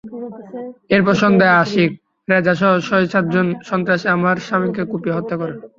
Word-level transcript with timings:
এরপর 0.89 1.15
সন্ধ্যায় 1.15 1.57
আশিক, 1.63 1.91
রেজাসহ 2.27 2.71
ছয়-সাতজন 2.79 3.47
সন্ত্রাসী 3.69 4.07
আমার 4.15 4.37
স্বামীকে 4.47 4.83
কুপিয়ে 4.85 5.15
হত্যা 5.17 5.35
করে। 5.37 5.53